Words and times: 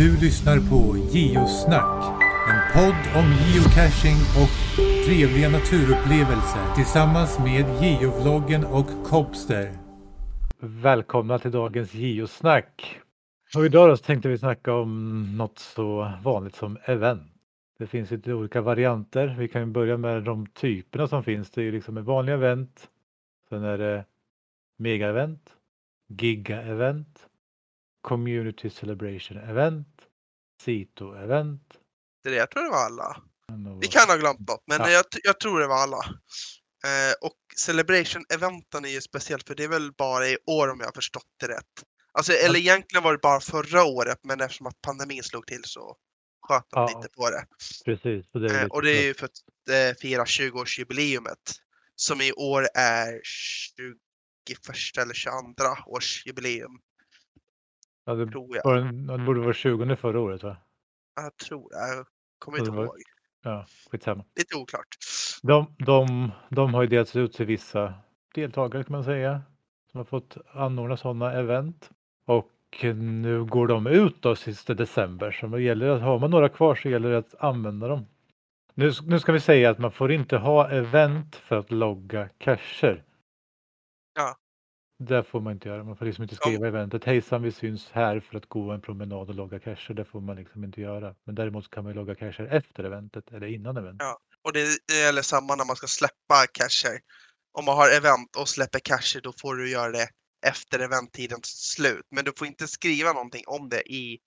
Du 0.00 0.16
lyssnar 0.20 0.58
på 0.70 0.96
Geosnack. 1.12 2.04
En 2.50 2.72
podd 2.74 3.22
om 3.22 3.32
geocaching 3.32 4.16
och 4.40 4.76
trevliga 5.06 5.48
naturupplevelser 5.48 6.74
tillsammans 6.76 7.38
med 7.38 7.82
geovloggen 7.82 8.64
och 8.64 9.04
Copster. 9.04 9.72
Välkomna 10.58 11.38
till 11.38 11.50
dagens 11.50 11.94
Geosnack. 11.94 13.00
Och 13.56 13.64
idag 13.64 13.88
då 13.88 13.96
så 13.96 14.04
tänkte 14.04 14.28
vi 14.28 14.38
snacka 14.38 14.74
om 14.74 15.22
något 15.36 15.58
så 15.58 16.12
vanligt 16.22 16.54
som 16.54 16.78
event. 16.84 17.32
Det 17.78 17.86
finns 17.86 18.10
lite 18.10 18.34
olika 18.34 18.60
varianter. 18.60 19.36
Vi 19.38 19.48
kan 19.48 19.72
börja 19.72 19.96
med 19.96 20.24
de 20.24 20.46
typerna 20.46 21.08
som 21.08 21.24
finns. 21.24 21.50
Det 21.50 21.62
är 21.62 21.72
liksom 21.72 21.96
ett 21.96 22.04
vanliga 22.04 22.34
event. 22.34 22.88
Sen 23.48 23.64
är 23.64 23.78
det 23.78 24.04
mega-event, 24.78 25.50
giga-event, 26.08 27.29
community 28.00 28.70
celebration 28.70 29.36
event, 29.38 29.88
Sito-event. 30.62 31.60
Det 32.22 32.28
är 32.28 32.32
det, 32.32 32.36
jag 32.38 32.50
tror 32.50 32.62
det 32.62 32.70
var 32.70 32.84
alla. 32.84 33.22
Vi 33.80 33.86
kan 33.88 34.08
ha 34.08 34.16
glömt 34.16 34.48
något, 34.48 34.62
men 34.66 34.80
Ja. 34.80 34.90
jag, 34.90 35.04
jag 35.24 35.40
tror 35.40 35.60
det 35.60 35.66
var 35.66 35.76
alla. 35.82 36.04
Eh, 36.84 37.12
och 37.20 37.36
Celebration-eventen 37.66 38.84
är 38.84 38.88
ju 38.88 39.00
speciellt 39.00 39.46
för 39.46 39.54
det 39.54 39.64
är 39.64 39.68
väl 39.68 39.92
bara 39.92 40.28
i 40.28 40.36
år 40.46 40.68
om 40.70 40.80
jag 40.80 40.86
har 40.86 40.92
förstått 40.92 41.26
det 41.40 41.48
rätt. 41.48 41.84
Alltså, 42.12 42.32
eller 42.32 42.58
egentligen 42.58 43.02
var 43.04 43.12
det 43.12 43.18
bara 43.18 43.40
förra 43.40 43.84
året, 43.84 44.18
men 44.24 44.40
eftersom 44.40 44.66
att 44.66 44.80
pandemin 44.80 45.22
slog 45.22 45.46
till 45.46 45.60
så 45.64 45.96
sköt 46.48 46.64
de 46.70 46.80
Ja. 46.80 46.86
lite 46.86 47.08
på 47.16 47.30
det. 47.30 47.46
Precis. 47.84 48.26
Och 48.34 48.40
det 48.40 48.54
är, 48.54 48.62
Eh, 48.62 48.66
och 48.66 48.82
det 48.82 48.90
är 48.98 49.02
ju 49.02 49.14
för 49.14 49.24
att 49.26 49.38
eh, 49.70 49.96
fira 50.00 50.24
20-årsjubileumet 50.24 51.36
som 51.96 52.20
i 52.20 52.32
år 52.32 52.66
är 52.74 53.20
21 53.24 54.98
eller 54.98 55.14
22 55.14 55.64
årsjubileum, 55.86 56.78
ja, 58.04 58.14
det, 58.14 58.26
tror 58.26 58.56
jag. 58.56 58.64
var, 58.64 59.18
det 59.18 59.24
borde 59.24 59.40
vara 59.40 59.52
20 59.52 59.96
förra 59.96 60.20
året 60.20 60.42
va? 60.42 60.56
Jag 61.16 61.36
tror 61.36 61.68
det. 61.70 61.96
Jag 61.96 62.06
kommer 62.38 62.58
inte 62.58 62.70
var- 62.70 62.84
ihåg. 62.84 62.96
Ja, 63.42 63.66
skitsamma. 63.90 64.24
Lite 64.36 64.56
oklart. 64.56 64.86
De, 65.42 65.66
de, 65.78 66.30
de 66.48 66.74
har 66.74 66.82
ju 66.82 66.88
delats 66.88 67.16
ut 67.16 67.32
till 67.32 67.46
vissa 67.46 67.94
deltagare 68.34 68.84
kan 68.84 68.92
man 68.92 69.04
säga. 69.04 69.42
Som 69.90 69.98
har 69.98 70.04
fått 70.04 70.36
anordna 70.52 70.96
sådana 70.96 71.32
event. 71.32 71.90
Och 72.24 72.50
nu 72.94 73.44
går 73.44 73.66
de 73.66 73.86
ut 73.86 74.22
då 74.22 74.36
sista 74.36 74.74
december. 74.74 75.32
Så 75.32 75.46
det 75.46 75.62
gäller 75.62 75.88
att 75.88 76.02
har 76.02 76.18
man 76.18 76.30
några 76.30 76.48
kvar 76.48 76.74
så 76.74 76.88
gäller 76.88 77.10
det 77.10 77.18
att 77.18 77.34
använda 77.38 77.88
dem. 77.88 78.06
Nu, 78.74 78.92
nu 79.06 79.18
ska 79.20 79.32
vi 79.32 79.40
säga 79.40 79.70
att 79.70 79.78
man 79.78 79.92
får 79.92 80.12
inte 80.12 80.36
ha 80.36 80.70
event 80.70 81.36
för 81.36 81.58
att 81.58 81.70
logga 81.70 82.28
cacher. 82.38 83.02
Det 85.02 85.24
får 85.24 85.40
man 85.40 85.52
inte 85.52 85.68
göra. 85.68 85.84
Man 85.84 85.96
får 85.96 86.06
liksom 86.06 86.22
inte 86.22 86.34
skriva 86.34 86.66
i 86.66 86.68
eventet 86.68 87.04
hejsan 87.04 87.42
vi 87.42 87.52
syns 87.52 87.90
här 87.90 88.20
för 88.20 88.36
att 88.36 88.46
gå 88.46 88.70
en 88.70 88.80
promenad 88.80 89.28
och 89.28 89.34
logga 89.34 89.58
cacher. 89.58 89.94
Det 89.94 90.04
får 90.04 90.20
man 90.20 90.36
liksom 90.36 90.64
inte 90.64 90.80
göra. 90.80 91.14
Men 91.24 91.34
däremot 91.34 91.70
kan 91.70 91.84
man 91.84 91.92
logga 91.92 92.14
cacher 92.14 92.48
efter 92.50 92.84
eventet 92.84 93.32
eller 93.32 93.46
innan 93.46 93.76
eventet. 93.76 94.06
Ja. 94.06 94.18
Och 94.42 94.52
det, 94.52 94.94
gäller 94.94 95.22
samma 95.22 95.54
när 95.56 95.64
man 95.64 95.76
ska 95.76 95.86
släppa 95.86 96.46
cacher. 96.52 97.00
Om 97.52 97.64
man 97.64 97.76
har 97.76 97.90
event 97.90 98.36
och 98.36 98.48
släpper 98.48 98.78
cacher 98.78 99.20
då 99.20 99.32
får 99.40 99.54
du 99.54 99.70
göra 99.70 99.92
det 99.92 100.08
efter 100.46 100.78
eventtidens 100.78 101.72
slut. 101.72 102.06
Men 102.10 102.24
du 102.24 102.32
får 102.38 102.46
inte 102.46 102.68
skriva 102.68 103.12
någonting 103.12 103.44
om 103.46 103.68
det 103.68 103.92
i 103.92 104.18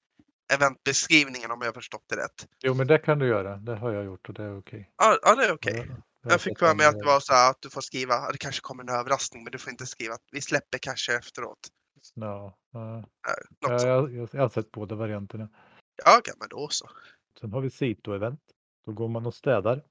eventbeskrivningen 0.53 1.51
om 1.51 1.57
jag 1.61 1.67
har 1.67 1.73
förstått 1.73 2.05
det 2.09 2.15
rätt. 2.15 2.47
Jo 2.63 2.73
men 2.73 2.87
det 2.87 2.97
kan 2.97 3.19
du 3.19 3.27
göra. 3.27 3.57
Det 3.57 3.75
har 3.75 3.91
jag 3.91 4.05
gjort 4.05 4.29
och 4.29 4.33
det 4.33 4.43
är 4.43 4.57
okej. 4.57 4.89
Ja, 4.97 5.17
ja 5.21 5.35
det 5.35 5.45
är 5.45 5.53
okej. 5.53 5.85
Ja, 5.89 5.95
jag 6.23 6.41
fick 6.41 6.59
för 6.59 6.75
mig 6.75 6.85
att 6.87 6.99
det 6.99 7.05
var 7.05 7.19
så 7.19 7.33
här 7.33 7.49
att 7.51 7.61
du 7.61 7.69
får 7.69 7.81
skriva, 7.81 8.31
det 8.31 8.37
kanske 8.37 8.61
kommer 8.61 8.83
en 8.83 8.89
överraskning 8.89 9.43
men 9.43 9.51
du 9.51 9.57
får 9.57 9.71
inte 9.71 9.85
skriva 9.85 10.13
att 10.13 10.23
vi 10.31 10.41
släpper 10.41 10.77
cacher 10.77 11.17
efteråt. 11.19 11.59
Ja, 12.13 12.57
ja. 12.71 13.03
Jag, 13.59 13.81
jag, 13.81 14.29
jag 14.33 14.41
har 14.41 14.49
sett 14.49 14.71
båda 14.71 14.95
varianterna. 14.95 15.49
Ja, 16.05 16.17
okej, 16.19 16.33
men 16.39 16.47
då 16.49 16.67
så. 16.69 16.89
Sen 17.39 17.51
har 17.51 17.61
vi 17.61 17.69
Sito-event. 17.69 18.39
Då 18.85 18.91
går 18.91 19.07
man 19.07 19.25
och 19.25 19.33
städar. 19.33 19.83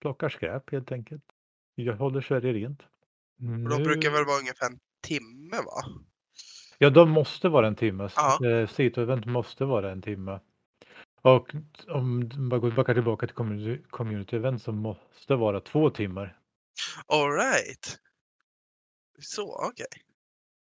Plockar 0.00 0.28
skräp 0.28 0.70
helt 0.70 0.92
enkelt. 0.92 1.24
Jag 1.74 1.96
håller 1.96 2.20
Sverige 2.20 2.52
rent. 2.52 2.82
Och 2.82 3.70
då 3.70 3.76
brukar 3.76 4.10
Nu- 4.10 4.16
väl 4.16 4.24
vara 4.24 4.38
ungefär 4.38 4.66
en 4.66 4.78
timme 5.02 5.56
va? 5.56 6.00
Ja, 6.78 6.90
de 6.90 7.10
måste 7.10 7.48
vara 7.48 7.66
en 7.66 7.76
timme. 7.76 8.08
Ja. 8.16 8.38
Sito-event 8.66 9.26
måste 9.26 9.64
vara 9.64 9.92
en 9.92 10.02
timme. 10.02 10.40
Och 11.22 11.54
om 11.88 12.30
man 12.36 12.60
går 12.60 12.68
tillbaka 12.70 12.94
tillbaka 12.94 13.26
till 13.26 13.36
community, 13.36 13.84
community 13.90 14.36
event 14.36 14.62
så 14.62 14.72
måste 14.72 15.34
vara 15.34 15.60
två 15.60 15.90
timmar. 15.90 16.38
Alright. 17.06 17.98
Så, 19.20 19.66
okej. 19.68 19.86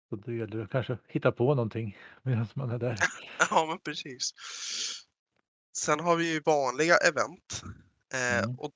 Så 0.10 0.16
det 0.16 0.34
gäller 0.36 0.64
att 0.64 0.72
kanske 0.72 0.98
hitta 1.08 1.32
på 1.32 1.56
någonting 1.56 1.98
medan 2.24 2.48
man 2.54 2.70
är 2.72 2.80
där. 2.80 2.98
Ja, 3.50 3.66
men 3.70 3.80
precis. 3.80 4.32
Sen 5.78 6.00
har 6.00 6.16
vi 6.16 6.34
ju 6.34 6.40
vanliga 6.46 6.96
event. 6.98 7.62
Eh, 8.14 8.44
Mm. 8.44 8.60
och 8.60 8.72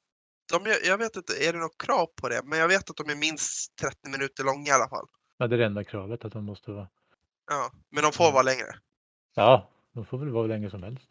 de, 0.52 0.66
jag- 0.70 0.84
jag 0.86 0.98
vet 0.98 1.16
inte, 1.16 1.34
är 1.48 1.54
det 1.54 1.60
något 1.60 1.78
krav 1.78 2.06
på 2.22 2.30
det? 2.30 2.42
Men 2.44 2.60
jag 2.60 2.68
vet 2.68 2.90
att 2.90 2.98
de 2.98 3.10
är 3.12 3.16
minst 3.16 3.76
30 3.76 4.10
minuter 4.10 4.44
långa 4.44 4.68
i 4.68 4.72
alla 4.72 4.90
fall. 4.90 5.08
Ja, 5.38 5.48
det 5.48 5.56
är 5.56 5.60
det 5.60 5.66
enda 5.66 5.84
kravet 5.84 6.26
att 6.26 6.34
de 6.34 6.46
måste 6.46 6.72
vara. 6.72 6.90
Ja, 7.52 7.72
men 7.92 8.04
de 8.04 8.12
får 8.12 8.24
Mm. 8.24 8.34
vara 8.34 8.44
längre. 8.44 8.76
Ja, 9.36 9.70
de 9.94 10.06
får 10.06 10.18
väl 10.18 10.30
vara 10.30 10.42
hur 10.42 10.50
länge 10.50 10.70
som 10.70 10.84
helst. 10.84 11.10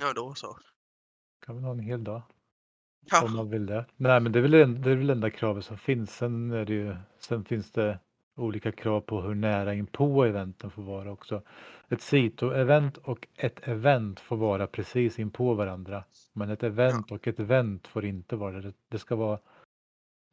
Ja, 0.00 0.12
då 0.12 0.34
så. 0.34 0.58
Kan 1.46 1.54
väl 1.54 1.64
ha 1.64 1.72
en 1.72 1.78
hel 1.78 2.04
dag. 2.04 2.22
Ja, 3.10 3.24
Om 3.24 3.36
man 3.36 3.50
vill 3.50 3.66
det. 3.66 3.86
Nej, 3.96 4.20
men 4.20 4.32
det 4.32 4.38
är 4.38 4.42
väl, 4.42 4.54
en, 4.54 4.82
det 4.82 4.90
är 4.90 4.96
väl 4.96 5.10
enda 5.10 5.30
kravet 5.30 5.64
som 5.64 5.78
finns. 5.78 6.16
Sen, 6.16 6.50
är 6.50 6.64
det 6.64 6.72
ju, 6.72 6.96
sen 7.18 7.44
finns 7.44 7.72
det 7.72 7.98
olika 8.36 8.72
krav 8.72 9.00
på 9.00 9.20
hur 9.20 9.34
nära 9.34 9.74
in 9.74 9.86
på 9.86 10.24
eventen 10.24 10.70
får 10.70 10.82
vara 10.82 11.12
också. 11.12 11.42
Ett 11.88 12.00
Sito-event 12.00 12.98
och 12.98 13.28
ett 13.34 13.68
event 13.68 14.20
får 14.20 14.36
vara 14.36 14.66
precis 14.66 15.18
in 15.18 15.30
på 15.30 15.54
varandra. 15.54 16.04
Men 16.32 16.50
ett 16.50 16.62
event 16.62 17.10
och 17.10 17.28
ett 17.28 17.40
event 17.40 17.86
får 17.86 18.04
inte 18.04 18.36
vara 18.36 18.60
det. 18.60 18.74
Det 18.88 18.98
ska 18.98 19.16
vara, 19.16 19.38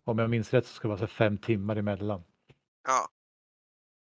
om 0.04 0.20
jag 0.20 0.30
minns 0.30 0.54
rätt, 0.54 0.66
så 0.66 0.74
ska 0.74 0.88
det 0.88 0.90
vara 0.90 1.00
så 1.00 1.08
fem 1.08 1.38
timmar 1.38 1.76
emellan. 1.76 2.24
ja, 2.88 3.10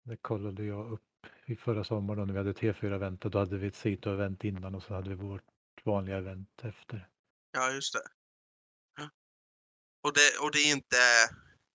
Det 0.02 0.16
kollade 0.16 0.64
jag 0.64 0.92
upp 0.92 1.02
i 1.46 1.56
förra 1.56 1.84
sommaren 1.84 2.18
då 2.18 2.24
när 2.24 2.32
vi 2.32 2.38
hade 2.38 2.52
T4-eventet. 2.52 3.32
Då 3.32 3.38
hade 3.38 3.58
vi 3.58 3.66
ett 3.66 3.74
Sito-event 3.76 4.44
innan 4.44 4.74
och 4.74 4.82
så 4.82 4.94
hade 4.94 5.08
vi 5.08 5.14
vårt 5.14 5.42
vanliga 5.84 6.16
event 6.16 6.48
efter. 6.62 7.08
ja 7.52 7.70
just 7.70 7.92
det. 7.94 8.02
Ja. 8.96 9.10
Och 10.02 10.12
det. 10.14 10.38
Och 10.42 10.52
det 10.52 10.58
är 10.58 10.72
inte 10.72 10.96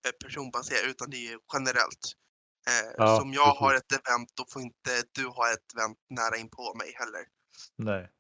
eh, 0.08 0.12
personbaserat 0.24 0.86
utan 0.90 1.10
det 1.10 1.18
är 1.28 1.40
generellt. 1.54 2.14
Eh, 2.70 2.92
Ja, 2.98 3.20
som 3.20 3.34
jag 3.34 3.46
har 3.54 3.70
precis. 3.72 3.86
ett 3.86 4.08
event, 4.08 4.30
då 4.36 4.46
får 4.54 4.62
inte 4.62 5.04
du 5.12 5.28
ha 5.28 5.52
ett 5.54 5.74
event 5.76 5.98
nära 6.10 6.38
in 6.38 6.50
på 6.50 6.74
mig 6.76 6.94
heller. 6.96 7.24
Nej. 7.76 8.12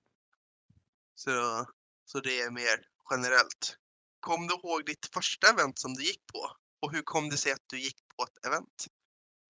Så, 1.15 1.65
så 2.05 2.19
det 2.19 2.41
är 2.41 2.51
mer 2.51 2.77
generellt. 3.11 3.77
Kom 4.19 4.47
du 4.47 4.53
ihåg 4.55 4.85
ditt 4.85 5.05
första 5.13 5.47
event 5.49 5.79
som 5.79 5.93
du 5.93 6.03
gick 6.03 6.25
på? 6.33 6.51
Och 6.81 6.91
hur 6.91 7.01
kom 7.01 7.29
det 7.29 7.37
sig 7.37 7.51
att 7.51 7.65
du 7.67 7.79
gick 7.79 7.97
på 8.17 8.23
ett 8.23 8.45
event? 8.45 8.85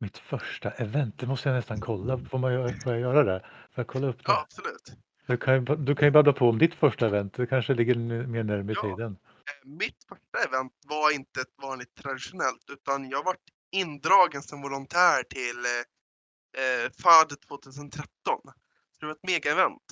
Mitt 0.01 0.17
första 0.17 0.71
event, 0.71 1.19
det 1.19 1.27
måste 1.27 1.49
jag 1.49 1.55
nästan 1.55 1.81
kolla. 1.81 2.17
Får, 2.17 2.37
man, 2.37 2.53
göra- 2.53 2.73
får 2.83 2.91
jag 2.93 3.01
göra 3.01 3.23
det? 3.23 3.39
Får 3.39 3.73
jag 3.81 3.87
kolla 3.87 4.07
upp 4.07 4.17
det? 4.17 4.23
Ja, 4.31 4.41
absolut. 4.41 4.93
Du, 5.27 5.37
kan, 5.37 5.53
ju- 5.53 5.75
du 5.75 5.95
kan 5.95 6.07
ju 6.07 6.11
babbla 6.11 6.33
på 6.33 6.49
om 6.49 6.57
ditt 6.57 6.75
första 6.75 7.07
event. 7.07 7.33
Det 7.33 7.47
kanske 7.47 7.73
ligger 7.73 7.95
n- 7.95 8.31
mer 8.31 8.43
närmare 8.43 8.75
Ja. 8.75 8.81
tiden. 8.81 9.11
Eh, 9.11 9.69
Mitt 9.69 10.03
första 10.09 10.47
event 10.49 10.73
var 10.87 11.11
inte 11.15 11.41
ett 11.41 11.53
vanligt 11.61 11.95
traditionellt 11.95 12.65
utan 12.71 13.09
jag 13.09 13.23
var 13.23 13.35
indragen 13.71 14.41
som 14.41 14.61
volontär 14.61 15.23
till 15.23 15.57
eh, 15.65 16.83
eh, 16.85 16.91
FAD 17.01 17.29
2013. 17.47 18.09
Så 18.25 18.99
det 18.99 19.05
var 19.05 19.13
ett 19.13 19.23
mega-event. 19.27 19.85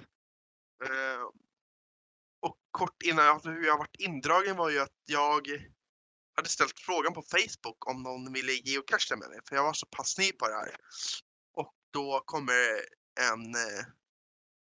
Eh, 0.85 1.23
och 2.41 2.57
kort 2.71 3.03
innan 3.05 3.25
jag, 3.25 3.39
hur 3.43 3.65
jag 3.65 3.77
varit 3.77 3.95
indragen 3.99 4.55
var 4.55 4.69
ju 4.69 4.79
att 4.79 4.97
jag 5.05 5.47
hade 6.37 6.49
ställt 6.49 6.79
frågan 6.79 7.13
på 7.13 7.21
Facebook 7.21 7.87
om 7.89 8.03
någon 8.03 8.33
ville 8.33 8.51
geocacha 8.51 9.15
med 9.15 9.29
mig 9.29 9.39
för 9.49 9.55
jag 9.55 9.63
var 9.63 9.73
så 9.73 9.85
pass 9.85 10.17
ny 10.17 10.31
på 10.31 10.47
det 10.47 10.53
här. 10.53 10.75
Och 11.53 11.73
då 11.93 12.23
kommer 12.25 12.85
en 13.19 13.55
eh, 13.55 13.85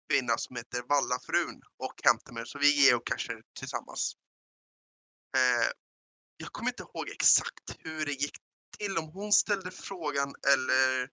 kvinna 0.09 0.37
som 0.37 0.55
heter 0.55 0.83
Vallafrun 0.89 1.61
och 1.77 1.93
hämtar 2.03 2.33
mig 2.33 2.43
så 2.45 2.59
vi 2.59 2.85
geocachar 2.85 3.41
tillsammans. 3.59 4.13
Eh, 5.37 5.69
jag 6.37 6.51
kommer 6.51 6.69
inte 6.69 6.83
ihåg 6.83 7.09
exakt 7.09 7.75
hur 7.79 8.05
det 8.05 8.11
gick 8.11 8.37
till, 8.77 8.97
om 8.97 9.05
hon 9.05 9.31
ställde 9.31 9.71
frågan 9.71 10.35
eller 10.53 11.09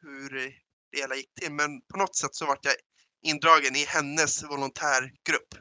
hur 0.00 0.30
det 0.30 0.54
hela 1.00 1.16
gick 1.16 1.34
till. 1.34 1.52
Men 1.52 1.82
på 1.82 1.98
något 1.98 2.16
sätt 2.16 2.34
så 2.34 2.46
vart 2.46 2.64
jag 2.64 2.74
indragen 3.22 3.76
i 3.76 3.84
hennes 3.84 4.42
volontärgrupp. 4.42 5.54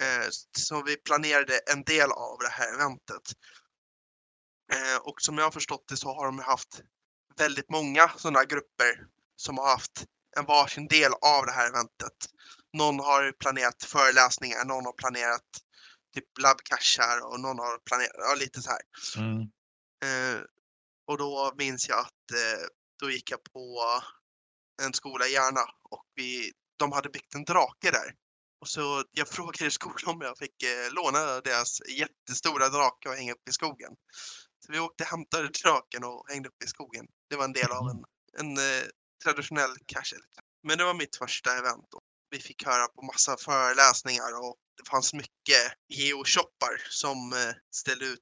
Eh, 0.00 0.28
så 0.58 0.82
vi 0.82 0.96
planerade 0.96 1.58
en 1.72 1.82
del 1.82 2.10
av 2.10 2.38
det 2.38 2.48
här 2.48 2.74
eventet. 2.74 3.32
Eh, 4.72 4.96
och 5.02 5.22
som 5.22 5.38
jag 5.38 5.44
har 5.44 5.50
förstått 5.50 5.88
det 5.88 5.96
så 5.96 6.14
har 6.14 6.26
de 6.26 6.38
haft 6.38 6.82
väldigt 7.36 7.70
många 7.70 8.08
sådana 8.16 8.44
grupper 8.44 9.06
som 9.36 9.58
har 9.58 9.68
haft 9.68 10.04
en 10.36 10.44
varsin 10.44 10.86
del 10.88 11.12
av 11.12 11.46
det 11.46 11.52
här 11.52 11.68
eventet. 11.68 12.16
Någon 12.72 13.00
har 13.00 13.32
planerat 13.32 13.84
föreläsningar, 13.84 14.64
någon 14.64 14.84
har 14.84 14.92
planerat 14.92 15.42
typ 16.14 16.38
labbcachar 16.38 17.26
och 17.26 17.40
någon 17.40 17.58
har 17.58 17.78
planerat, 17.78 18.14
ja, 18.18 18.34
lite 18.34 18.62
så 18.62 18.70
här. 18.70 18.80
Mm. 19.16 19.40
Eh, 20.04 20.40
och 21.06 21.18
då 21.18 21.54
minns 21.58 21.88
jag 21.88 21.98
att 21.98 22.30
eh, 22.32 22.66
då 23.00 23.10
gick 23.10 23.30
jag 23.30 23.44
på 23.44 23.82
en 24.82 24.92
skola 24.92 25.26
i 25.26 25.32
Järna 25.32 25.60
och 25.90 26.04
vi, 26.14 26.52
de 26.76 26.92
hade 26.92 27.08
byggt 27.08 27.34
en 27.34 27.44
drake 27.44 27.90
där. 27.90 28.14
Och 28.60 28.68
så 28.68 29.04
jag 29.10 29.28
frågade 29.28 29.66
i 29.66 29.70
skolan 29.70 30.14
om 30.14 30.20
jag 30.20 30.38
fick 30.38 30.62
eh, 30.62 30.92
låna 30.92 31.40
deras 31.40 31.80
jättestora 31.88 32.68
drake 32.68 33.08
och 33.08 33.14
hänga 33.14 33.32
upp 33.32 33.48
i 33.48 33.52
skogen. 33.52 33.92
Så 34.66 34.72
vi 34.72 34.78
åkte 34.78 35.04
och 35.04 35.10
hämtade 35.10 35.48
draken 35.48 36.04
och 36.04 36.26
hängde 36.28 36.48
upp 36.48 36.62
i 36.64 36.66
skogen. 36.66 37.06
Det 37.30 37.36
var 37.36 37.44
en 37.44 37.52
del 37.52 37.70
av 37.70 37.88
en, 37.88 38.04
en 38.38 38.56
eh, 38.56 38.84
traditionell 39.24 39.76
cache. 39.86 40.16
Men 40.62 40.78
det 40.78 40.84
var 40.84 40.94
mitt 40.94 41.16
första 41.16 41.58
event. 41.58 41.94
Och 41.94 42.02
vi 42.30 42.38
fick 42.38 42.66
höra 42.66 42.88
på 42.88 43.02
massa 43.02 43.36
föreläsningar 43.36 44.38
och 44.42 44.56
det 44.76 44.90
fanns 44.90 45.14
mycket 45.14 45.62
geoshoppar 45.88 46.82
som 46.90 47.32
eh, 47.32 47.54
ställde 47.70 48.04
ut 48.04 48.20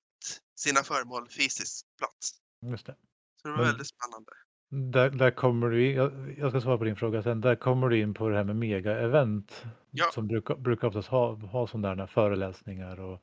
sina 0.59 0.83
föremål 0.83 1.31
fysiskt 1.31 1.87
plats. 1.99 2.31
Just 2.71 2.87
det. 2.87 2.97
Så 3.43 3.49
det 3.49 3.55
var 3.55 3.65
väldigt 3.65 3.89
spännande. 3.89 4.33
Där, 4.75 5.11
där 5.11 5.31
kommer 5.31 5.69
du 5.71 5.91
in, 5.91 5.97
jag, 5.97 6.13
jag 6.39 6.51
ska 6.51 6.61
svara 6.61 6.79
på 6.79 6.85
din 6.85 6.97
fråga 6.97 7.23
sen, 7.23 7.41
där 7.41 7.55
kommer 7.55 7.89
du 7.89 7.99
in 8.01 8.15
på 8.15 8.29
det 8.29 8.37
här 8.37 8.45
med 8.45 8.57
mega-event. 8.57 9.67
Ja. 9.91 10.05
Som 10.13 10.27
brukar, 10.27 10.55
brukar 10.57 10.89
oftast 10.89 11.09
ha, 11.09 11.35
ha 11.35 11.67
sådana 11.67 12.07
föreläsningar 12.07 13.01
och, 13.01 13.21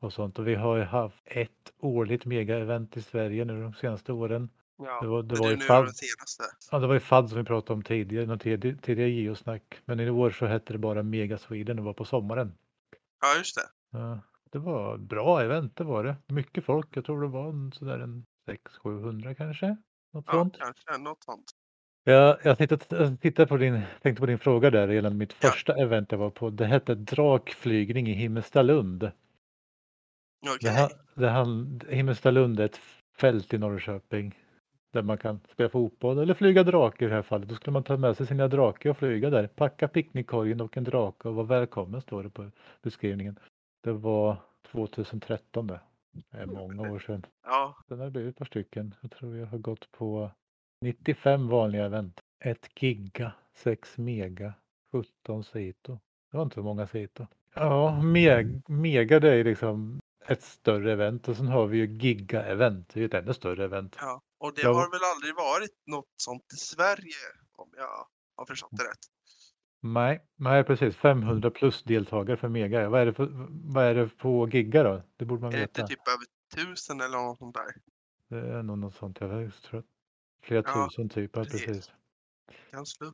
och 0.00 0.12
sånt. 0.12 0.38
Och 0.38 0.48
vi 0.48 0.54
har 0.54 0.76
ju 0.76 0.82
haft 0.82 1.22
ett 1.24 1.72
årligt 1.78 2.24
mega-event 2.24 2.98
i 2.98 3.02
Sverige 3.02 3.44
nu 3.44 3.62
de 3.62 3.74
senaste 3.74 4.12
åren. 4.12 4.50
Ja, 4.78 5.00
Det 5.02 5.08
var, 5.08 5.22
det 5.22 5.34
var 5.34 5.46
det 5.48 5.54
ju 5.54 5.60
FAD, 5.60 5.88
senaste. 5.96 6.44
ja, 6.70 6.78
det 6.78 6.86
var 6.86 6.94
ju 6.94 7.00
FAD 7.00 7.28
som 7.28 7.38
vi 7.38 7.44
pratade 7.44 7.72
om 7.76 7.82
tidigare, 7.82 8.26
någon 8.26 8.38
tidigare, 8.38 8.76
tidigare 8.82 9.10
geosnack. 9.10 9.80
Men 9.84 10.00
i 10.00 10.10
år 10.10 10.30
så 10.30 10.46
hette 10.46 10.72
det 10.72 10.78
bara 10.78 11.02
Mega 11.02 11.38
Sweden 11.38 11.78
och 11.78 11.84
var 11.84 11.92
på 11.92 12.04
sommaren. 12.04 12.52
Ja, 13.20 13.38
just 13.38 13.56
det. 13.56 13.98
Ja, 13.98 14.20
det 14.50 14.58
var 14.58 14.96
bra 14.98 15.42
event, 15.42 15.76
det 15.76 15.84
var 15.84 16.04
det. 16.04 16.16
Mycket 16.26 16.64
folk, 16.64 16.86
jag 16.96 17.04
tror 17.04 17.22
det 17.22 17.28
var 17.28 17.48
en, 17.48 17.72
sådär 17.72 17.98
en 17.98 18.24
600-700 18.82 19.34
kanske. 19.34 19.76
Något 20.12 20.24
Ja, 20.26 20.32
sånt. 20.32 20.58
kanske 20.58 20.98
något 20.98 21.24
sånt. 21.24 21.44
Jag, 22.04 22.38
jag 22.44 22.58
tittade, 22.58 23.46
på 23.46 23.56
din, 23.56 23.80
tänkte 24.02 24.20
på 24.20 24.26
din 24.26 24.38
fråga 24.38 24.70
där 24.70 24.88
gällande 24.88 25.18
mitt 25.18 25.36
Ja. 25.40 25.48
första 25.50 25.74
event 25.76 26.12
jag 26.12 26.18
var 26.18 26.30
på. 26.30 26.50
Det 26.50 26.66
hette 26.66 26.94
Drakflygning 26.94 28.08
i 28.08 28.12
Himmelstalund. 28.12 29.02
Okej. 30.46 30.58
Det, 30.60 30.80
ha- 30.80 30.90
det, 31.14 31.28
han- 31.28 31.80
Himmelstalund 31.88 32.60
är 32.60 32.64
ett 32.64 32.80
fält 33.18 33.54
i 33.54 33.58
Norrköping 33.58 34.34
där 34.92 35.02
man 35.02 35.18
kan 35.18 35.40
spela 35.52 35.68
fotboll 35.68 36.18
eller 36.18 36.34
flyga 36.34 36.62
drake 36.62 37.04
i 37.04 37.08
det 37.08 37.14
här 37.14 37.22
fallet. 37.22 37.48
Då 37.48 37.54
skulle 37.54 37.72
man 37.72 37.82
ta 37.82 37.96
med 37.96 38.16
sig 38.16 38.26
sina 38.26 38.48
drake 38.48 38.90
och 38.90 38.96
flyga 38.96 39.30
där. 39.30 39.46
Packa 39.46 39.88
picknickkorgen 39.88 40.60
och 40.60 40.76
en 40.76 40.84
drake 40.84 41.28
och 41.28 41.34
vara 41.34 41.46
välkommen 41.46 42.00
står 42.00 42.22
det 42.22 42.30
på 42.30 42.50
beskrivningen. 42.82 43.38
Det 43.84 43.92
var 43.92 44.36
2013 44.70 45.66
det. 45.66 45.80
Det 46.30 46.38
är 46.38 46.46
många 46.46 46.90
år 46.90 46.98
sedan. 46.98 47.26
Ja, 47.44 47.76
Sen 47.88 47.98
har 47.98 48.04
det 48.04 48.10
blivit 48.10 48.30
ett 48.34 48.38
par 48.38 48.44
stycken. 48.44 48.94
Jag 49.00 49.10
tror 49.10 49.36
jag 49.36 49.46
har 49.46 49.58
gått 49.58 49.92
på 49.92 50.30
95 50.80 51.48
vanliga 51.48 51.84
event. 51.84 52.20
1 52.44 52.82
giga, 52.82 53.32
6 53.54 53.98
mega, 53.98 54.54
17 54.92 55.44
Sito. 55.44 55.98
Det 56.30 56.36
var 56.36 56.44
inte 56.44 56.54
så 56.54 56.62
många 56.62 56.86
Sito. 56.86 57.26
Ja, 57.54 58.02
meg, 58.02 58.62
mega 58.68 59.20
det 59.20 59.34
är 59.34 59.44
liksom 59.44 60.00
ett 60.26 60.42
större 60.42 60.92
event 60.92 61.28
och 61.28 61.36
sen 61.36 61.46
har 61.48 61.66
vi 61.66 61.78
ju 61.78 61.86
giga-event. 61.86 62.88
Det 62.94 62.98
är 62.98 63.00
ju 63.00 63.06
ett 63.06 63.14
ännu 63.14 63.34
större 63.34 63.64
event. 63.64 63.96
ja. 64.00 64.20
Och 64.40 64.54
det 64.54 64.62
Ja. 64.62 64.68
har 64.74 64.90
väl 64.90 65.00
aldrig 65.14 65.34
varit 65.34 65.76
något 65.86 66.08
sånt 66.16 66.42
i 66.52 66.56
Sverige 66.56 67.24
om 67.56 67.68
jag 67.76 68.06
har 68.36 68.46
förstått 68.46 68.70
det 68.72 68.82
rätt. 68.84 69.04
Nej, 69.80 70.20
nej 70.36 70.64
precis. 70.64 70.96
500 70.96 71.50
plus 71.50 71.82
deltagare 71.82 72.36
för 72.36 72.48
mega. 72.48 72.88
Vad 72.88 73.00
är 73.00 73.06
det, 73.06 73.12
för, 73.14 73.28
vad 73.50 73.84
är 73.84 73.94
det 73.94 74.08
på 74.08 74.48
giga 74.48 74.82
då? 74.82 75.02
Det 75.16 75.24
borde 75.24 75.42
man 75.42 75.52
Är 75.52 75.56
det 75.56 75.62
inte 75.62 75.80
veta. 75.80 75.88
typ 75.88 76.08
över 76.08 76.66
tusen 76.66 77.00
eller 77.00 77.18
något 77.18 77.38
sånt 77.38 77.56
där? 77.56 77.64
Det 78.28 78.48
är 78.52 78.62
nog 78.62 78.78
något 78.78 78.94
sånt. 78.94 79.20
Jag 79.20 79.52
tror 79.62 79.82
flera 80.42 80.62
Ja, 80.66 80.88
tusen 80.90 81.08
typ. 81.08 81.30
Ja, 81.36 81.42
precis. 81.44 81.66
precis. 81.66 81.92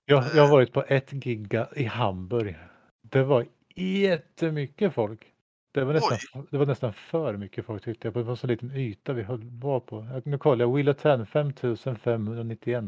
Jag, 0.04 0.24
jag 0.34 0.42
har 0.42 0.46
eh, 0.46 0.50
varit 0.50 0.72
på 0.72 0.84
ett 0.88 1.26
giga 1.26 1.68
i 1.76 1.84
Hamburg. 1.84 2.56
Det 3.02 3.22
var 3.22 3.46
jättemycket 3.76 4.94
folk. 4.94 5.30
Det 5.72 5.84
var 5.84 5.92
nästan, 5.92 6.46
det 6.50 6.58
var 6.58 6.66
nästan 6.66 6.92
för 6.92 7.36
mycket 7.36 7.66
folk 7.66 7.84
tyckte 7.84 8.08
jag. 8.08 8.14
Det 8.14 8.22
var 8.22 8.36
så 8.36 8.46
liten 8.46 8.76
yta 8.76 9.12
vi 9.12 9.22
höll, 9.22 9.44
var 9.44 9.80
på. 9.80 10.20
Nu 10.24 10.38
kollar 10.38 10.64
jag. 10.64 10.74
Wheel 10.74 10.88
of 10.88 10.96
Ten 10.96 11.26
5591. 11.26 12.84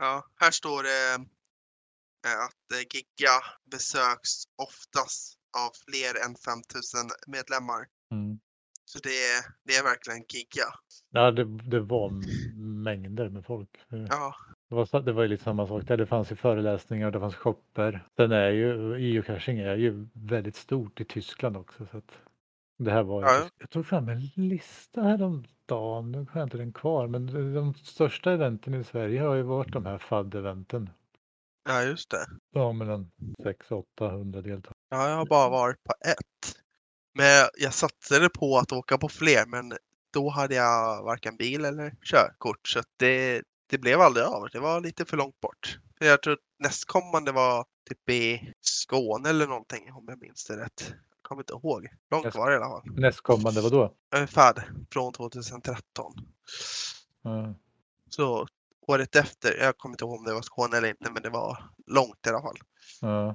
Ja, 0.00 0.24
här 0.36 0.50
står 0.50 0.82
det 0.82 1.26
att 2.28 2.72
eh, 2.72 2.78
Giga 2.94 3.36
besöks 3.70 4.32
oftast 4.62 5.38
av 5.58 5.70
fler 5.88 6.26
än 6.26 6.34
5000 6.34 7.00
medlemmar. 7.26 7.86
Mm. 8.12 8.38
Så 8.84 8.98
det 8.98 9.08
är, 9.08 9.40
det 9.64 9.72
är 9.76 9.82
verkligen 9.84 10.24
Giga. 10.28 10.68
Ja, 11.10 11.30
det, 11.30 11.44
det 11.44 11.80
var 11.80 12.10
mängder 12.82 13.28
med 13.28 13.44
folk. 13.46 13.70
Det 13.88 14.06
Ja, 14.10 14.34
var, 14.68 14.86
så- 14.86 15.00
det 15.00 15.12
var 15.12 15.22
ju 15.22 15.28
lite 15.28 15.44
samma 15.44 15.66
sak 15.66 15.82
där. 15.86 15.96
Det 15.96 16.06
fanns 16.06 16.32
ju 16.32 16.36
föreläsningar, 16.36 17.10
det 17.10 17.20
fanns 17.20 17.34
shopper. 17.34 18.08
Sen 18.16 18.32
är 18.32 18.50
ju 18.50 18.98
geocaching 19.00 19.58
är 19.58 19.76
ju 19.76 20.08
väldigt 20.12 20.56
stort 20.56 21.00
i 21.00 21.04
Tyskland 21.04 21.56
också. 21.56 21.86
Så 21.86 22.02
det 22.78 22.90
här 22.90 23.02
var, 23.02 23.22
Ja, 23.22 23.34
ja. 23.34 23.48
jag 23.58 23.70
tog 23.70 23.86
fram 23.86 24.08
en 24.08 24.20
lista 24.36 25.02
häromdagen, 25.02 26.12
nu 26.12 26.18
har 26.30 26.40
jag 26.40 26.46
inte 26.46 26.56
den 26.56 26.72
kvar, 26.72 27.06
men 27.06 27.26
de, 27.26 27.54
de 27.54 27.74
största 27.74 28.32
eventen 28.32 28.74
i 28.74 28.84
Sverige 28.84 29.20
har 29.20 29.34
ju 29.34 29.42
varit 29.42 29.72
de 29.72 29.86
här 29.86 29.98
FAD-eventen. 29.98 30.90
Ja 31.64 31.82
just 31.82 32.10
det. 32.10 32.26
Ja, 32.52 32.72
mellan 32.72 33.10
600-800 33.44 34.42
deltagare. 34.42 34.74
Ja, 34.90 35.08
jag 35.08 35.16
har 35.16 35.26
bara 35.26 35.48
varit 35.48 35.84
på 35.84 35.92
ett. 36.06 36.56
Men 37.14 37.48
jag 37.58 37.74
satsade 37.74 38.28
på 38.28 38.58
att 38.58 38.72
åka 38.72 38.98
på 38.98 39.08
fler, 39.08 39.46
men 39.46 39.72
då 40.12 40.28
hade 40.28 40.54
jag 40.54 41.02
varken 41.04 41.36
bil 41.36 41.64
eller 41.64 41.90
körkort. 42.02 42.68
Så 42.68 42.82
det, 42.96 43.42
det 43.70 43.78
blev 43.78 44.00
aldrig 44.00 44.26
av. 44.26 44.48
Det 44.52 44.60
var 44.60 44.80
lite 44.80 45.04
för 45.04 45.16
långt 45.16 45.40
bort. 45.40 45.78
Jag 45.98 46.22
tror 46.22 46.32
att 46.34 46.38
nästkommande 46.58 47.32
var 47.32 47.64
typ 47.88 48.10
i 48.10 48.52
Skåne 48.60 49.28
eller 49.28 49.46
någonting, 49.46 49.92
om 49.92 50.04
jag 50.08 50.20
minns 50.20 50.44
det 50.46 50.56
rätt. 50.56 50.84
Jag 50.88 51.22
kommer 51.22 51.42
inte 51.42 51.52
ihåg. 51.52 51.88
Långt 52.10 52.24
Näst- 52.24 52.36
var 52.38 52.50
det 52.50 52.54
i 52.54 52.56
alla 52.56 52.68
fall. 52.68 52.82
Nästkommande, 52.96 53.60
vadå? 53.60 53.94
Ungefär 54.16 54.70
från 54.92 55.12
2013. 55.12 56.12
Ja, 57.22 57.54
Så 58.10 58.46
året 58.88 59.16
efter, 59.16 59.56
jag 59.60 59.78
kommer 59.78 59.92
inte 59.92 60.04
ihåg 60.04 60.18
om 60.18 60.24
det 60.24 60.34
var 60.34 60.42
Skåne 60.42 60.76
eller 60.76 60.88
inte, 60.88 61.10
men 61.10 61.22
det 61.22 61.30
var 61.30 61.58
långt 61.86 62.26
i 62.26 62.28
alla 62.28 62.42
fall. 62.42 62.56
ja. 63.00 63.34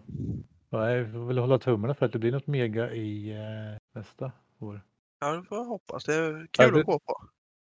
Vi 0.71 1.11
får 1.11 1.27
väl 1.27 1.37
hålla 1.37 1.59
tummarna 1.59 1.93
för 1.93 2.05
att 2.05 2.11
det 2.11 2.19
blir 2.19 2.31
något 2.31 2.47
mega 2.47 2.91
i 2.91 3.31
eh, 3.31 3.99
nästa 3.99 4.31
år. 4.59 4.81
Ja, 5.19 5.31
det 5.31 5.43
får 5.43 5.57
jag 5.57 5.65
hoppas. 5.65 6.05
Det 6.05 6.13
är 6.15 6.31
Ja, 6.57 6.63
kul 6.65 6.73
det- 6.73 6.79
att 6.79 6.85
gå 6.85 6.99
på. 6.99 7.21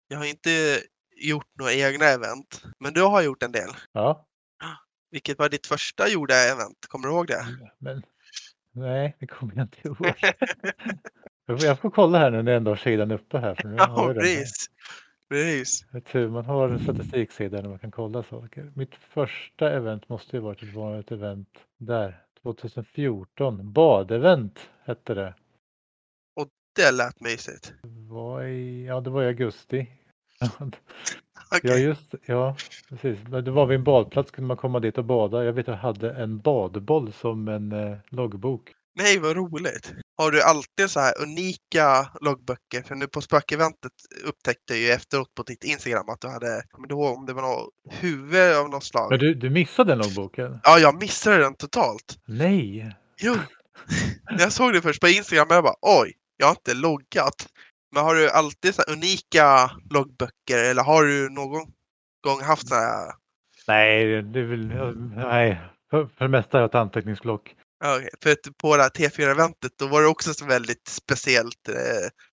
Jag 0.08 0.18
har 0.18 0.26
inte 0.26 0.80
gjort 1.18 1.48
några 1.60 1.74
egna 1.74 2.06
event, 2.06 2.64
men 2.80 2.94
du 2.94 3.02
har 3.02 3.22
gjort 3.22 3.44
en 3.44 3.52
del. 3.52 3.70
Ja, 3.92 4.26
Vilket 5.12 5.40
var 5.40 5.50
ditt 5.50 5.68
första 5.68 6.08
gjorda 6.10 6.36
event? 6.36 6.86
Kommer 6.88 7.08
du 7.08 7.14
ihåg 7.14 7.28
det? 7.28 7.46
men 7.78 8.04
nej, 8.72 9.15
det 9.20 9.27
kommer 9.27 9.56
jag 9.56 9.63
inte 9.63 9.88
ihåg. 9.88 9.98
Jag 11.48 11.60
får, 11.60 11.68
jag 11.68 11.80
får 11.80 11.89
kolla 11.92 12.20
här 12.20 12.32
nu 12.32 12.44
när 12.44 12.51
jag 12.51 12.58
ändå 12.58 12.72
har 12.72 12.75
sidan 12.75 13.12
uppe 13.12 13.38
här. 13.39 13.56
För 13.56 13.68
nu 13.68 13.77
har 13.77 13.88
Ja, 13.88 13.96
jag 14.08 14.15
den 14.15 14.25
här. 14.25 14.36
precis. 14.36 14.70
Precis. 15.29 15.86
Det 15.91 15.98
är 15.98 16.01
tur 16.01 16.29
man 16.29 16.46
har 16.46 16.70
en 16.70 16.79
statistiksida 16.79 17.62
där 17.62 17.70
man 17.70 17.79
kan 17.79 17.91
kolla 17.91 18.24
saker. 18.24 18.72
Mitt 18.75 18.96
första 18.96 19.72
event 19.72 20.10
måste 20.10 20.38
ju 20.38 20.41
varit 20.41 20.63
ett 20.63 20.74
vanligt 20.74 21.12
event 21.12 21.60
där. 21.77 22.22
2014. 22.41 23.74
Badevent 23.74 24.70
hette 24.86 25.13
det. 25.13 25.34
Det 26.75 26.91
lät 26.91 27.20
mysigt. 27.20 27.74
Det 27.82 28.13
var 28.13 28.44
i, 28.44 28.86
ja, 28.86 29.01
det 29.01 29.10
var 29.10 29.24
i 29.24 29.27
augusti. 29.27 29.88
Okej. 31.51 31.72
Ja, 31.72 31.77
just 31.77 32.15
ja, 32.25 32.55
precis. 32.89 33.20
Men 33.27 33.44
Det 33.44 33.51
var 33.51 33.65
vid 33.65 33.75
en 33.77 33.84
badplats 33.84 34.32
kunde 34.32 34.48
man 34.48 34.58
komma 34.58 34.79
dit 34.79 34.98
och 34.98 35.05
bada. 35.05 35.44
Jag 35.44 35.53
vet 35.53 35.67
att 35.67 35.74
jag 35.74 35.82
hade 35.82 36.12
en 36.12 36.39
badboll 36.39 37.13
som 37.13 37.48
en 37.48 37.72
eh, 37.72 37.98
loggbok. 38.10 38.74
Nej, 38.96 39.20
vad 39.20 39.36
roligt. 39.36 39.96
Har 40.17 40.31
du 40.31 40.41
alltid 40.41 40.89
så 40.89 41.00
här 41.00 41.22
unika 41.22 42.10
loggböcker? 42.22 42.81
För 42.81 42.95
nu 42.95 43.07
på 43.07 43.22
spökeventet 43.22 43.91
upptäckte 44.25 44.74
jag 44.74 44.79
ju 44.79 44.89
efteråt 44.89 45.36
på 45.36 45.43
ditt 45.43 45.63
Instagram 45.63 46.10
att 46.10 46.22
du 46.22 46.27
hade, 46.27 46.63
kommer 46.72 46.88
du 46.88 46.95
ihåg 46.95 47.17
om 47.17 47.25
det 47.25 47.34
var 47.34 47.41
något 47.41 47.69
huvud 47.89 48.55
av 48.55 48.69
något 48.69 48.84
slag? 48.84 49.10
Men 49.10 49.19
du, 49.19 49.34
du 49.34 49.50
missade 49.50 49.91
den 49.91 49.98
loggboken? 49.98 50.60
Ja, 50.63 50.79
jag 50.79 51.01
missade 51.01 51.38
den 51.38 51.55
totalt. 51.55 52.19
Nej! 52.25 52.95
Jo, 53.17 53.36
jag 54.39 54.51
såg 54.51 54.74
det 54.74 54.81
först 54.81 55.01
på 55.01 55.07
Instagram 55.07 55.48
och 55.50 55.55
jag 55.55 55.63
bara 55.63 56.01
oj, 56.01 56.13
jag 56.38 56.48
har 56.48 56.51
inte 56.51 56.74
loggat. 56.74 57.48
Men 57.91 58.03
har 58.03 58.15
du 58.15 58.29
alltid 58.29 58.75
så 58.75 58.84
här 58.88 58.93
unika 58.93 59.72
loggböcker 59.89 60.63
eller 60.72 60.84
har 60.84 61.03
du 61.03 61.29
någon 61.29 61.65
gång 62.22 62.41
haft 62.41 62.67
så 62.67 62.75
här? 62.75 63.12
Nej, 63.67 64.22
det 64.22 64.39
är 64.39 64.43
väl, 64.43 64.67
nej. 65.15 65.62
För, 65.89 66.05
för 66.05 66.25
det 66.25 66.29
mesta 66.29 66.57
har 66.57 66.62
jag 66.62 66.69
ett 66.69 66.75
anteckningsblock. 66.75 67.55
Ja, 67.79 67.96
okej. 67.98 68.10
För 68.24 68.32
att 68.32 68.58
på 68.58 68.75
det 68.77 68.82
här 68.84 68.89
T4-eventet 68.89 69.72
då 69.79 69.88
var 69.88 70.01
det 70.01 70.08
också 70.08 70.34
så 70.34 70.46
väldigt 70.46 70.88
speciellt 70.88 71.70
eh, 71.70 71.75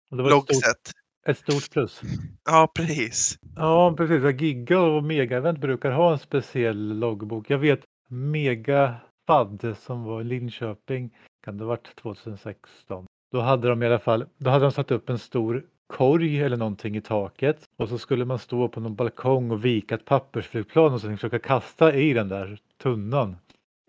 var 0.08 0.26
ett 0.26 0.30
stort, 0.30 0.30
loggsätt. 0.30 0.92
ett 1.26 1.38
stort 1.38 1.70
plus. 1.70 2.00
Ja, 2.44 2.72
precis. 2.74 3.38
Ja, 3.56 3.94
precis. 3.96 4.40
Giga 4.40 4.80
och 4.80 5.02
Mega-event 5.02 5.58
brukar 5.60 5.90
ha 5.90 6.12
en 6.12 6.18
speciell 6.18 6.98
loggbok. 6.98 7.50
Jag 7.50 7.58
vet 7.58 7.80
Mega 8.08 8.94
FAD 9.26 9.76
som 9.80 10.04
var 10.04 10.20
i 10.20 10.24
Linköping, 10.24 11.16
kan 11.44 11.58
det 11.58 11.64
ha 11.64 11.68
varit 11.68 11.96
2016? 11.96 13.06
Då 13.32 13.40
hade 13.40 13.68
de 13.68 13.82
i 13.82 13.86
alla 13.86 13.98
fall, 13.98 14.26
då 14.38 14.50
hade 14.50 14.64
de 14.64 14.72
satt 14.72 14.90
upp 14.90 15.10
en 15.10 15.18
stor 15.18 15.66
korg 15.86 16.40
eller 16.40 16.56
någonting 16.56 16.96
i 16.96 17.00
taket 17.00 17.68
och 17.76 17.88
så 17.88 17.98
skulle 17.98 18.24
man 18.24 18.38
stå 18.38 18.68
på 18.68 18.80
någon 18.80 18.94
balkong 18.94 19.50
och 19.50 19.64
vika 19.64 19.94
ett 19.94 20.04
pappersflygplan 20.04 20.92
och 20.92 21.00
sen 21.00 21.16
försöka 21.16 21.38
kasta 21.38 21.94
i 21.94 22.12
den 22.12 22.28
där 22.28 22.58
tunnan. 22.82 23.36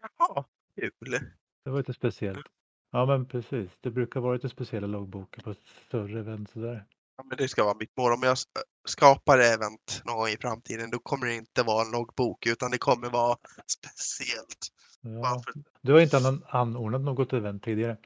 Jaha, 0.01 0.43
kul. 0.79 1.19
Det 1.63 1.69
var 1.69 1.77
lite 1.77 1.93
speciellt. 1.93 2.45
Ja 2.91 3.05
men 3.05 3.25
precis, 3.25 3.71
det 3.81 3.91
brukar 3.91 4.19
vara 4.19 4.33
lite 4.33 4.49
speciella 4.49 4.87
loggböcker 4.87 5.41
på 5.41 5.51
ett 5.51 5.67
större 5.87 6.19
event 6.19 6.49
sådär. 6.51 6.85
Ja, 7.17 7.23
men 7.23 7.37
det 7.37 7.47
ska 7.47 7.63
vara 7.63 7.75
mitt 7.79 7.97
mål. 7.97 8.13
Om 8.13 8.23
jag 8.23 8.33
s- 8.33 8.43
skapar 8.87 9.39
event 9.39 10.01
någon 10.05 10.15
gång 10.17 10.27
i 10.27 10.37
framtiden, 10.41 10.89
då 10.91 10.99
kommer 10.99 11.27
det 11.27 11.35
inte 11.35 11.63
vara 11.63 11.85
en 11.85 11.91
loggbok, 11.91 12.45
utan 12.45 12.71
det 12.71 12.77
kommer 12.77 13.09
vara 13.09 13.37
speciellt. 13.67 14.67
Ja. 15.01 15.43
Du 15.81 15.93
har 15.93 15.99
inte 15.99 16.17
anordnat 16.49 17.01
något 17.01 17.33
event 17.33 17.63
tidigare? 17.63 17.97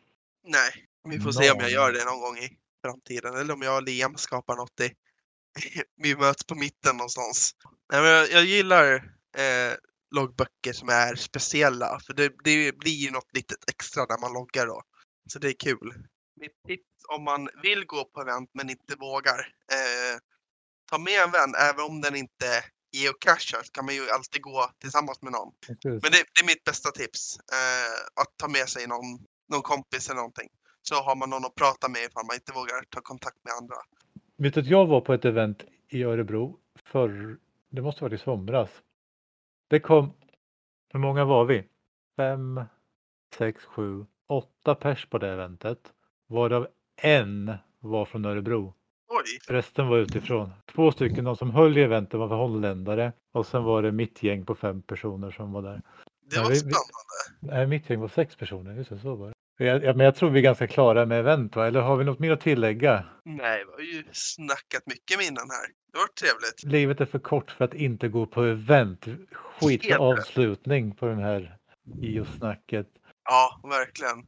Nej, 0.44 0.72
vi 1.10 1.20
får 1.20 1.32
se 1.32 1.40
om 1.52 1.58
jag 1.58 1.64
Någon. 1.64 1.70
gör 1.72 1.92
det 1.92 2.06
någon 2.06 2.22
gång 2.22 2.38
i 2.38 2.50
framtiden. 2.86 3.36
Eller 3.38 3.54
om 3.54 3.62
jag 3.62 3.76
och 3.76 3.84
Liam 3.84 4.16
skapar 4.18 4.56
något 4.56 4.80
i... 4.80 4.92
vi 5.96 6.16
möts 6.16 6.44
på 6.46 6.56
mitten 6.56 6.98
någonstans. 6.98 7.56
Nej, 7.92 8.02
men 8.02 8.10
jag, 8.12 8.32
jag 8.32 8.46
gillar 8.46 8.96
eh, 9.38 9.74
loggböcker 10.16 10.74
som 10.74 10.90
är 10.90 11.16
speciella, 11.16 12.00
för 12.00 12.14
det, 12.14 12.34
det 12.44 12.78
blir 12.78 12.96
ju 13.06 13.12
något 13.12 13.34
litet 13.34 13.70
extra 13.70 14.06
när 14.10 14.22
man 14.22 14.34
loggar 14.34 14.68
då. 14.68 14.82
Så 15.30 15.40
det 15.40 15.48
är 15.48 15.60
kul. 15.60 15.94
Mitt 16.40 16.64
tips 16.68 16.84
om 17.16 17.24
man 17.24 17.50
vill 17.64 17.86
gå 17.86 18.06
på 18.06 18.22
event 18.22 18.50
men 18.54 18.70
inte 18.70 18.96
vågar. 18.96 19.40
Eh, 19.72 20.20
ta 20.92 20.98
med 20.98 21.24
en 21.24 21.32
vän, 21.32 21.54
även 21.70 21.86
om 21.86 22.02
den 22.02 22.16
inte 22.16 22.64
geocachar 22.92 23.62
så 23.64 23.72
kan 23.72 23.86
man 23.86 23.96
ju 23.96 24.10
alltid 24.10 24.42
gå 24.42 24.72
tillsammans 24.82 25.22
med 25.22 25.32
någon. 25.32 25.54
Precis. 25.68 25.84
Men 26.04 26.12
det, 26.14 26.22
det 26.34 26.42
är 26.44 26.46
mitt 26.46 26.64
bästa 26.64 26.92
tips. 26.92 27.38
Eh, 27.38 28.22
att 28.22 28.38
ta 28.38 28.48
med 28.48 28.70
sig 28.70 28.88
någon, 28.88 29.08
någon 29.52 29.62
kompis 29.62 30.10
eller 30.10 30.16
någonting. 30.16 30.50
Så 30.82 30.96
har 30.96 31.16
man 31.16 31.30
någon 31.30 31.46
att 31.46 31.56
prata 31.56 31.90
med 31.90 32.02
ifall 32.02 32.26
man 32.26 32.36
inte 32.36 32.52
vågar 32.52 32.84
ta 32.90 33.02
kontakt 33.02 33.38
med 33.46 33.54
andra. 33.54 33.76
Vet 34.38 34.54
du 34.54 34.60
att 34.60 34.68
jag 34.68 34.86
var 34.88 35.02
på 35.02 35.14
ett 35.14 35.26
event 35.26 35.64
i 35.90 36.04
Örebro 36.04 36.60
för, 36.84 37.38
det 37.70 37.82
måste 37.82 38.04
vara 38.04 38.16
i 38.16 38.18
somras. 38.18 38.70
Det 39.68 39.80
kom, 39.80 40.14
hur 40.94 41.00
många 41.00 41.26
var 41.26 41.46
vi? 41.46 41.64
Fem, 42.18 42.62
sex, 43.36 43.66
sju, 43.66 44.06
åtta 44.28 44.76
pers 44.76 45.06
på 45.06 45.18
det 45.18 45.30
eventet. 45.30 45.94
Varav 46.28 46.68
en 47.02 47.54
var 47.80 48.06
från 48.06 48.26
Örebro. 48.26 48.74
Oj, 49.10 49.56
Resten 49.56 49.88
var 49.88 49.98
utifrån. 49.98 50.50
Två 50.76 50.92
stycken, 50.92 51.26
de 51.26 51.36
som 51.36 51.52
höll 51.52 51.78
i 51.78 51.82
eventet 51.82 52.20
var 52.20 52.28
holländare 52.28 53.14
och 53.32 53.46
sen 53.46 53.64
var 53.64 53.82
det 53.82 53.92
mitt 53.92 54.24
gäng 54.24 54.46
på 54.46 54.56
fem 54.56 54.82
personer 54.82 55.32
som 55.32 55.52
var 55.52 55.62
där. 55.62 55.82
det 56.32 56.40
var 56.40 56.50
vi- 56.50 56.56
spännande. 56.56 56.78
Nej, 57.40 57.68
mitt 57.68 57.90
gäng 57.90 58.00
var 58.00 58.08
sex 58.08 58.36
personer, 58.36 58.74
just 58.76 58.90
det, 58.90 59.00
så 59.00 59.16
var 59.16 59.28
det. 59.28 59.34
Jag, 59.58 59.84
jag, 59.84 59.98
men 59.98 60.06
jag 60.06 60.16
tror 60.16 60.30
vi 60.30 60.40
är 60.40 60.44
ganska 60.44 60.68
klara 60.68 61.06
med 61.06 61.20
event, 61.20 61.56
va? 61.56 61.68
eller 61.68 61.80
har 61.80 61.98
vi 61.98 62.06
något 62.06 62.20
mer 62.20 62.32
att 62.32 62.42
tillägga? 62.42 63.06
Nej, 63.26 63.64
vi 63.66 63.72
har 63.72 63.94
ju 63.94 64.04
snackat 64.12 64.86
mycket 64.86 65.18
minnen 65.20 65.50
här. 65.50 65.68
Det 65.92 65.98
var 65.98 66.08
trevligt. 66.08 66.64
Livet 66.64 67.02
är 67.02 67.06
för 67.06 67.20
kort 67.20 67.52
för 67.52 67.66
att 67.66 67.74
inte 67.74 68.08
gå 68.08 68.26
på 68.26 68.44
event. 68.44 69.06
Skit 69.32 69.96
avslutning. 69.96 70.96
på 70.96 71.06
den 71.06 71.20
här 71.20 71.58
IO-snacket. 72.02 72.88
Ja, 73.26 73.62
verkligen. 73.64 74.28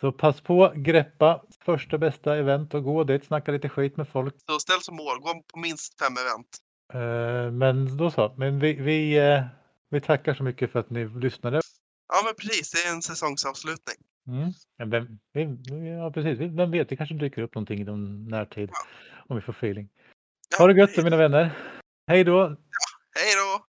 Så 0.00 0.12
pass 0.12 0.40
på, 0.40 0.72
greppa 0.76 1.44
första 1.64 1.98
bästa 1.98 2.36
event 2.36 2.74
och 2.74 2.84
gå 2.84 3.04
dit, 3.04 3.24
snacka 3.24 3.52
lite 3.52 3.68
skit 3.68 3.96
med 3.96 4.08
folk. 4.08 4.34
Så 4.46 4.58
ställ 4.58 4.80
som 4.80 4.96
mål, 4.96 5.20
gå 5.20 5.42
på 5.52 5.58
minst 5.58 5.98
fem 5.98 6.12
event. 6.12 6.58
Eh, 6.92 7.52
men 7.52 7.96
då 7.96 8.10
så, 8.10 8.34
men 8.38 8.58
vi, 8.58 8.72
vi, 8.72 9.18
eh, 9.18 9.42
vi 9.90 10.00
tackar 10.00 10.34
så 10.34 10.42
mycket 10.42 10.72
för 10.72 10.80
att 10.80 10.90
ni 10.90 11.08
lyssnade. 11.08 11.60
Ja, 12.08 12.22
men 12.24 12.34
precis. 12.34 12.70
Det 12.70 12.88
är 12.88 12.94
en 12.94 13.02
säsongsavslutning. 13.02 13.96
Mm. 14.30 14.52
Vem, 14.90 15.18
ja, 15.86 16.10
precis. 16.10 16.38
Vem 16.38 16.70
vet, 16.70 16.88
det 16.88 16.96
kanske 16.96 17.14
dyker 17.14 17.42
upp 17.42 17.54
någonting 17.54 17.80
i 17.80 17.84
någon 17.84 18.28
närtid. 18.28 18.70
Om 19.28 19.36
vi 19.36 19.42
får 19.42 19.52
feeling. 19.52 19.88
Ja, 20.50 20.58
Ha 20.58 20.66
det 20.66 20.80
gött 20.80 21.04
mina 21.04 21.16
vänner. 21.16 21.50
Hej 22.06 22.24
då! 22.24 22.56
Hej 23.16 23.34
då! 23.36 23.69